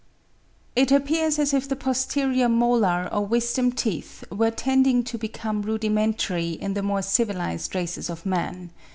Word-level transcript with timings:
It 0.75 0.91
appears 0.91 1.37
as 1.37 1.53
if 1.53 1.69
the 1.69 1.75
posterior 1.75 2.49
molar 2.49 3.07
or 3.13 3.23
wisdom 3.23 3.71
teeth 3.71 4.23
were 4.31 4.49
tending 4.49 5.03
to 5.03 5.15
become 5.15 5.61
rudimentary 5.61 6.53
in 6.53 6.73
the 6.73 6.81
more 6.81 7.03
civilised 7.03 7.75
races 7.75 8.09
of 8.09 8.25
man. 8.25 8.71